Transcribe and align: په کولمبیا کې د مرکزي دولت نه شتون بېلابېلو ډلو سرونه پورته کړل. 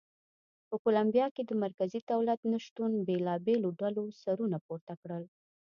په 0.69 0.75
کولمبیا 0.83 1.27
کې 1.35 1.43
د 1.45 1.51
مرکزي 1.63 1.99
دولت 2.11 2.39
نه 2.51 2.59
شتون 2.65 2.91
بېلابېلو 3.07 3.69
ډلو 3.81 4.03
سرونه 4.21 4.57
پورته 4.67 4.93
کړل. 5.01 5.23